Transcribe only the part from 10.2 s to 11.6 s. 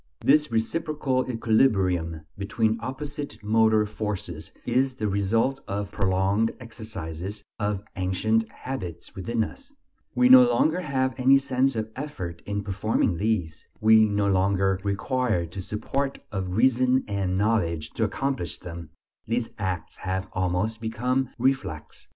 no longer have any